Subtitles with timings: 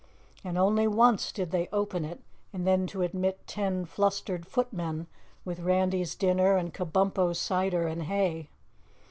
[0.43, 5.05] And only once did they open it, and then to admit ten flustered footmen
[5.45, 8.49] with Randy's dinner and Kabumpo's cider and hay.